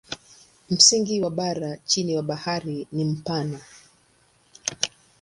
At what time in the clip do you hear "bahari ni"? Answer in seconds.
2.21-3.03